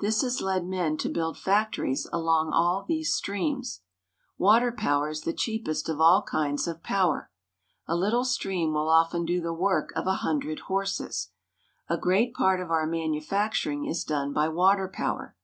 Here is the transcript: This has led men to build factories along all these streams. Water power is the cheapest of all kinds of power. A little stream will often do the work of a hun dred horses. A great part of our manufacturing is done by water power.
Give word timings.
This 0.00 0.22
has 0.22 0.40
led 0.40 0.64
men 0.64 0.96
to 0.96 1.08
build 1.10 1.36
factories 1.36 2.08
along 2.10 2.50
all 2.50 2.82
these 2.88 3.12
streams. 3.12 3.82
Water 4.38 4.72
power 4.72 5.10
is 5.10 5.20
the 5.20 5.34
cheapest 5.34 5.90
of 5.90 6.00
all 6.00 6.22
kinds 6.22 6.66
of 6.66 6.82
power. 6.82 7.30
A 7.86 7.94
little 7.94 8.24
stream 8.24 8.72
will 8.72 8.88
often 8.88 9.26
do 9.26 9.38
the 9.42 9.52
work 9.52 9.92
of 9.94 10.06
a 10.06 10.14
hun 10.24 10.38
dred 10.38 10.60
horses. 10.60 11.28
A 11.90 11.98
great 11.98 12.32
part 12.32 12.58
of 12.58 12.70
our 12.70 12.86
manufacturing 12.86 13.84
is 13.84 14.02
done 14.02 14.32
by 14.32 14.48
water 14.48 14.88
power. 14.88 15.36